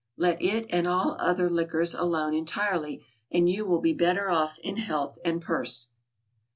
Let 0.17 0.41
it, 0.41 0.65
and 0.71 0.87
all 0.87 1.15
other 1.19 1.47
liquors 1.47 1.93
alone 1.93 2.33
entirely, 2.33 3.05
and 3.29 3.47
you 3.47 3.67
will 3.67 3.81
be 3.81 3.93
better 3.93 4.31
off 4.31 4.57
in 4.63 4.77
health 4.77 5.19
and 5.23 5.39
purse. 5.39 5.89